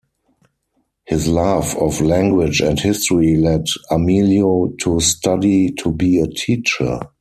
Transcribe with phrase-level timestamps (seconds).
[1.05, 6.99] His love of language and history led Amelio to study to be a teacher.